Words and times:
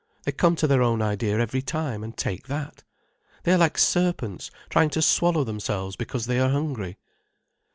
They 0.23 0.31
come 0.31 0.55
to 0.55 0.65
their 0.65 0.81
own 0.81 0.99
idea 1.03 1.37
every 1.37 1.61
time, 1.61 2.03
and 2.03 2.17
take 2.17 2.47
that. 2.47 2.81
They 3.43 3.53
are 3.53 3.57
like 3.59 3.77
serpents 3.77 4.49
trying 4.67 4.89
to 4.89 4.99
swallow 5.03 5.43
themselves 5.43 5.95
because 5.95 6.25
they 6.25 6.39
are 6.39 6.49
hungry." 6.49 6.97